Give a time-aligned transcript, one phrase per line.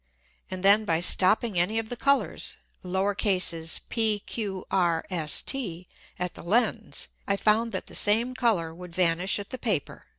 [0.49, 2.57] And then by stopping any of the Colours
[3.89, 8.95] p, q, r, s, t, at the Lens, I found that the same Colour would
[8.95, 10.07] vanish at the Paper.